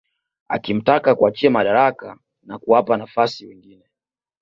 [0.47, 3.89] Akimtaka kuachia madaraka na kuwapa nafasi wengine